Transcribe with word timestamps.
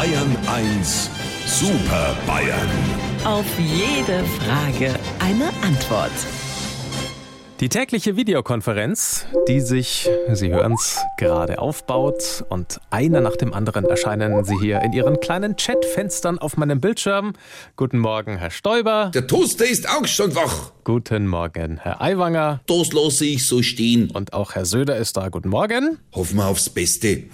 Bayern 0.00 0.34
1 0.46 1.10
Super 1.44 2.16
Bayern. 2.26 2.70
Auf 3.22 3.44
jede 3.58 4.24
Frage 4.24 4.94
eine 5.18 5.48
Antwort. 5.62 6.10
Die 7.60 7.68
tägliche 7.68 8.16
Videokonferenz, 8.16 9.26
die 9.46 9.60
sich, 9.60 10.08
Sie 10.32 10.48
hören 10.48 10.72
es, 10.72 10.98
gerade 11.18 11.58
aufbaut 11.58 12.46
und 12.48 12.80
einer 12.88 13.20
nach 13.20 13.36
dem 13.36 13.52
anderen 13.52 13.84
erscheinen 13.84 14.42
Sie 14.42 14.56
hier 14.58 14.80
in 14.80 14.94
Ihren 14.94 15.20
kleinen 15.20 15.56
Chatfenstern 15.56 16.38
auf 16.38 16.56
meinem 16.56 16.80
Bildschirm. 16.80 17.34
Guten 17.76 17.98
Morgen, 17.98 18.38
Herr 18.38 18.50
Stoiber. 18.50 19.10
Der 19.12 19.26
Toaster 19.26 19.68
ist 19.68 19.86
auch 19.86 20.06
schon 20.06 20.34
wach. 20.34 20.72
Guten 20.84 21.26
Morgen, 21.26 21.78
Herr 21.78 22.00
Aiwanger. 22.00 22.60
Das 22.66 22.92
lasse 22.92 23.26
ich 23.26 23.46
so 23.46 23.62
stehen. 23.62 24.10
Und 24.10 24.32
auch 24.32 24.54
Herr 24.54 24.64
Söder 24.64 24.96
ist 24.96 25.16
da. 25.16 25.28
Guten 25.28 25.50
Morgen. 25.50 25.98
Hoffen 26.14 26.36
wir 26.36 26.46
aufs 26.46 26.70
Beste. 26.70 27.24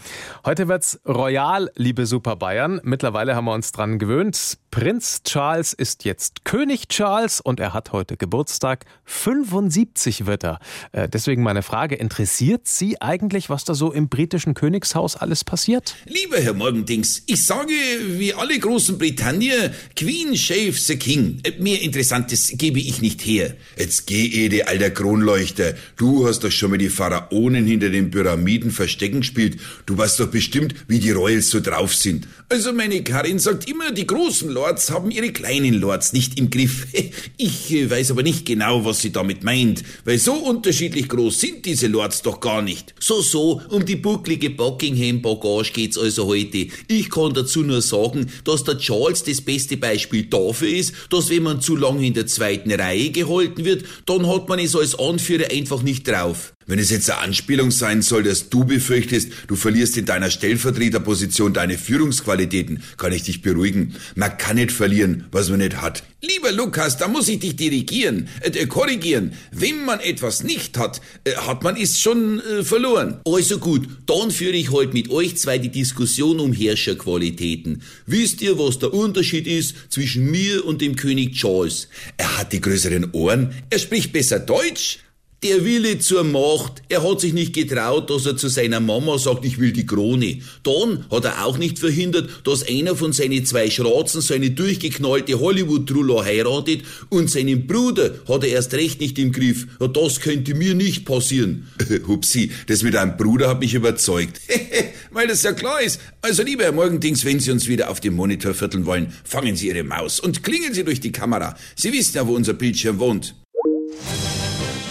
Heute 0.45 0.67
wird's 0.69 0.99
royal, 1.07 1.71
liebe 1.77 2.07
Super 2.07 2.35
Bayern. 2.37 2.81
Mittlerweile 2.83 3.37
haben 3.37 3.45
wir 3.45 3.55
uns 3.55 3.71
dran 3.73 3.99
gewöhnt. 3.99 4.59
Prinz 4.73 5.23
Charles 5.25 5.73
ist 5.73 6.05
jetzt 6.05 6.45
König 6.45 6.89
Charles 6.89 7.41
und 7.41 7.61
er 7.61 7.73
hat 7.73 7.93
heute 7.93 8.17
Geburtstag. 8.17 8.85
75 9.05 10.27
wird 10.27 10.45
er. 10.45 10.59
Äh, 10.93 11.09
deswegen 11.09 11.43
meine 11.43 11.63
Frage, 11.63 11.95
interessiert 11.95 12.67
Sie 12.67 13.01
eigentlich, 13.01 13.49
was 13.49 13.65
da 13.65 13.75
so 13.75 13.93
im 13.93 14.09
britischen 14.09 14.55
Königshaus 14.55 15.17
alles 15.17 15.45
passiert? 15.45 15.95
Lieber 16.05 16.39
Herr 16.39 16.53
Morgendings, 16.53 17.23
ich 17.27 17.47
sage 17.47 17.73
wie 18.09 18.35
alle 18.35 18.59
großen 18.59 18.99
Britannier, 18.99 19.73
Queen 19.95 20.37
shave 20.37 20.73
the 20.73 20.97
King. 20.97 21.41
Äh, 21.45 21.53
Mehr 21.59 21.81
Interessantes 21.81 22.53
gebe 22.57 22.81
ich 22.81 23.01
nicht 23.01 23.23
her. 23.25 23.36
Jetzt 23.77 24.07
geh 24.07 24.27
Ede, 24.27 24.69
alter 24.69 24.91
Kronleuchter. 24.91 25.75
Du 25.97 26.27
hast 26.27 26.45
doch 26.45 26.51
schon 26.51 26.71
mal 26.71 26.79
die 26.79 26.89
Pharaonen 26.89 27.67
hinter 27.67 27.91
den 27.91 28.11
Pyramiden 28.11 28.71
verstecken 28.71 29.21
gespielt. 29.21 29.59
Du 29.87 29.97
weißt 29.97 30.21
doch 30.21 30.29
bestimmt, 30.29 30.75
wie 30.89 30.99
die 30.99 31.11
Royals 31.11 31.51
so 31.51 31.61
drauf 31.61 31.95
sind. 31.95 32.27
Also 32.49 32.73
meine 32.73 33.03
Karin 33.03 33.39
sagt 33.39 33.69
immer, 33.69 33.91
die 33.91 34.07
großen 34.07 34.49
Lords 34.51 34.91
haben 34.91 35.11
ihre 35.11 35.33
kleinen 35.33 35.75
Lords 35.75 36.13
nicht 36.13 36.39
im 36.39 36.51
Griff. 36.51 36.87
Ich 37.39 37.73
äh, 37.73 37.91
weiß 37.91 38.13
aber 38.13 38.23
nicht 38.23 38.47
genau, 38.47 38.85
was 38.85 39.01
sie 39.01 39.13
damit 39.13 39.45
meint, 39.45 39.83
weil 40.05 40.19
so 40.19 40.35
unterschiedlich 40.35 41.09
groß 41.09 41.39
sind 41.41 41.67
diese 41.67 41.87
Lords 41.87 42.23
doch 42.23 42.41
gar 42.41 42.63
nicht. 42.63 42.95
So, 42.99 43.21
so, 43.21 43.61
um 43.69 43.85
die 43.85 43.97
bucklige 43.97 44.51
Buckingham-Bagage 44.51 45.73
geht's 45.73 45.99
also 45.99 46.27
heute. 46.27 46.69
Ich 46.89 47.11
kann 47.11 47.35
dazu 47.35 47.63
nur 47.63 47.83
sagen, 47.83 48.27
dass 48.45 48.65
der 48.65 48.79
Charles 48.79 49.25
das 49.25 49.41
beste 49.41 49.77
Beispiel 49.77 50.25
dafür 50.25 50.69
ist, 50.69 50.95
dass 51.11 51.31
wenn 51.31 51.43
man 51.43 51.61
zu 51.61 51.77
lange 51.77 52.07
in 52.07 52.15
der 52.15 52.27
zweiten 52.27 52.73
Reihe 52.73 53.11
gehalten 53.27 53.65
wird, 53.65 53.85
dann 54.07 54.27
hat 54.27 54.49
man 54.49 54.59
es 54.59 54.75
als 54.75 54.99
Anführer 54.99 55.51
einfach 55.51 55.83
nicht 55.83 56.09
drauf. 56.09 56.56
Wenn 56.69 56.81
es 56.81 56.91
jetzt 56.91 57.09
eine 57.11 57.21
Anspielung 57.21 57.71
sein 57.71 58.03
soll, 58.03 58.25
dass 58.25 58.49
du 58.49 58.65
befürchtest, 58.65 59.31
du 59.47 59.55
verlierst 59.55 59.97
in 59.97 60.05
deiner 60.05 60.31
Stellvertreterposition 60.31 61.53
deine 61.53 61.79
Führungsqualitäten, 61.79 62.83
kann 62.97 63.13
ich 63.13 63.23
dich 63.23 63.41
beruhigen. 63.41 63.95
Man 64.17 64.37
kann 64.37 64.57
nicht 64.57 64.73
verlieren, 64.73 65.27
was 65.31 65.49
man 65.49 65.61
nicht 65.61 65.81
hat. 65.81 66.03
Lieber 66.23 66.51
Lukas, 66.51 66.97
da 66.97 67.07
muss 67.07 67.29
ich 67.29 67.39
dich 67.39 67.55
dirigieren, 67.55 68.29
äh, 68.41 68.67
korrigieren. 68.67 69.35
Wenn 69.53 69.85
man 69.85 70.01
etwas 70.01 70.43
nicht 70.43 70.77
hat, 70.77 71.01
äh, 71.23 71.35
hat 71.37 71.63
man 71.63 71.77
es 71.77 72.01
schon 72.01 72.41
äh, 72.41 72.65
verloren. 72.65 73.21
Also 73.25 73.59
gut, 73.59 73.87
dann 74.07 74.33
führe 74.33 74.57
ich 74.57 74.73
heute 74.73 74.93
mit 74.93 75.09
euch 75.09 75.37
zwei 75.37 75.59
die 75.59 75.71
Diskussion 75.71 76.41
um 76.41 76.53
Herrscherqualitäten. 76.53 77.83
Wisst 78.07 78.43
ihr, 78.43 78.59
was 78.59 78.81
der 78.81 78.93
Unterschied 78.93 79.47
ist 79.47 79.77
zwischen 79.89 80.29
mir 80.33 80.65
und 80.65 80.81
dem 80.81 80.97
König 80.97 81.35
Charles? 81.35 81.89
Er 82.17 82.39
hat 82.39 82.53
die 82.53 82.61
größeren 82.61 83.13
Ohren, 83.13 83.55
er 83.71 83.79
spricht 83.79 84.13
besser 84.13 84.41
Deutsch, 84.41 84.99
der 85.43 85.65
Wille 85.65 85.99
zur 85.99 86.25
Macht. 86.25 86.83
Er 86.89 87.03
hat 87.09 87.21
sich 87.21 87.33
nicht 87.33 87.55
getraut, 87.55 88.09
dass 88.11 88.27
er 88.27 88.37
zu 88.37 88.49
seiner 88.49 88.81
Mama 88.81 89.19
sagt, 89.19 89.45
ich 89.45 89.59
will 89.59 89.73
die 89.73 89.87
Krone. 89.87 90.39
Dann 90.63 91.05
hat 91.11 91.25
er 91.25 91.45
auch 91.45 91.59
nicht 91.59 91.79
verhindert, 91.79 92.31
dass 92.45 92.67
einer 92.67 92.97
von 92.97 93.13
seinen 93.13 93.45
zwei 93.45 93.71
Schratzen 93.71 94.23
so 94.23 94.35
eine 94.35 94.51
durchgeknallte 94.51 95.39
Hollywood-Truller 95.39 96.25
heiratet 96.25 96.83
und 97.11 97.31
seinen 97.31 97.67
Bruder 97.67 98.15
hat 98.29 98.45
er 98.45 98.51
erst 98.51 98.75
recht 98.75 99.01
nicht 99.01 99.19
im 99.19 99.33
Griff. 99.33 99.67
Ja, 99.81 99.89
das 99.89 100.21
könnte 100.21 100.55
mir 100.55 100.75
nicht 100.75 101.05
passieren. 101.05 101.69
Hupsi, 102.07 102.51
das 102.67 102.83
mit 102.83 102.97
einem 102.97 103.17
Bruder 103.17 103.49
hat 103.49 103.61
mich 103.61 103.75
überzeugt. 103.75 104.41
Weil 105.11 105.29
das 105.29 105.43
ja 105.43 105.53
klar 105.53 105.83
ist. 105.83 106.01
Also 106.23 106.43
lieber 106.43 106.65
Herr 106.65 106.73
Morgendings, 106.73 107.25
wenn 107.25 107.41
Sie 107.41 107.51
uns 107.51 107.69
wieder 107.69 107.91
auf 107.91 108.01
dem 108.01 108.15
Monitor 108.15 108.55
vierteln 108.55 108.87
wollen, 108.87 109.13
fangen 109.25 109.57
Sie 109.57 109.69
Ihre 109.69 109.85
Maus 109.85 110.19
und 110.19 110.43
klingeln 110.43 110.75
Sie 110.75 110.85
durch 110.85 111.01
die 111.01 111.13
Kamera. 111.13 111.57
Sie 111.75 111.93
wissen 111.93 112.17
ja, 112.17 112.27
wo 112.27 112.35
unser 112.35 112.55
Bildschirm 112.55 112.99
wohnt. 112.99 113.35